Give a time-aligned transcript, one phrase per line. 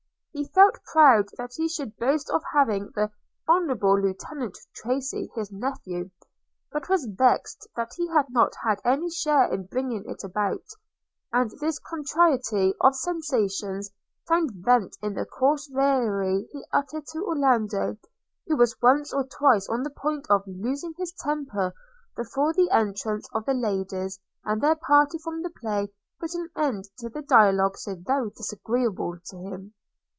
[0.33, 3.11] He felt proud that he should boast of having the
[3.49, 6.09] Honourable Lieutenant General Tracy his nephew,
[6.71, 10.63] but was vexed that he had not had any share in bringing it about;
[11.33, 13.91] and this contrariety of sensations
[14.25, 17.97] found vent in the coarse raillery he uttered to Orlando,
[18.47, 21.73] who was once or twice on the point of losing his temper,
[22.15, 25.91] before the entrance of the ladies and their party from the play
[26.21, 29.73] put an end to a dialogue so very disagreeable to him.